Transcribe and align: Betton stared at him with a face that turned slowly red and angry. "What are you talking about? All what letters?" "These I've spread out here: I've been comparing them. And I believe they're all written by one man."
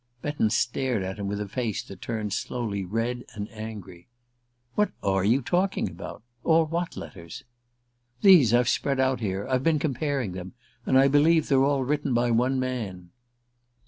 Betton 0.23 0.49
stared 0.49 1.03
at 1.03 1.19
him 1.19 1.27
with 1.27 1.39
a 1.39 1.47
face 1.47 1.83
that 1.83 2.01
turned 2.01 2.33
slowly 2.33 2.83
red 2.83 3.23
and 3.35 3.47
angry. 3.51 4.07
"What 4.73 4.93
are 5.03 5.23
you 5.23 5.43
talking 5.43 5.91
about? 5.91 6.23
All 6.43 6.65
what 6.65 6.97
letters?" 6.97 7.43
"These 8.21 8.51
I've 8.51 8.67
spread 8.67 8.99
out 8.99 9.19
here: 9.19 9.47
I've 9.47 9.63
been 9.63 9.77
comparing 9.77 10.31
them. 10.31 10.53
And 10.87 10.97
I 10.97 11.07
believe 11.07 11.49
they're 11.49 11.63
all 11.63 11.83
written 11.83 12.15
by 12.15 12.31
one 12.31 12.59
man." 12.59 13.11